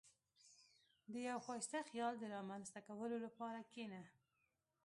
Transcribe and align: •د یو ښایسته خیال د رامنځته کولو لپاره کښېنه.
•د 1.11 1.13
یو 1.27 1.37
ښایسته 1.45 1.79
خیال 1.89 2.13
د 2.19 2.23
رامنځته 2.35 2.79
کولو 2.87 3.17
لپاره 3.25 3.59
کښېنه. 3.69 4.01